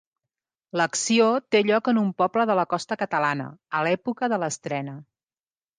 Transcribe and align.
L'acció 0.79 1.27
té 1.55 1.61
lloc 1.67 1.91
en 1.93 2.01
un 2.05 2.09
poble 2.23 2.47
de 2.53 2.57
la 2.61 2.67
costa 2.73 2.99
catalana, 3.05 3.47
a 3.81 3.87
l'època 3.89 4.33
de 4.35 4.43
l'estrena. 4.45 5.03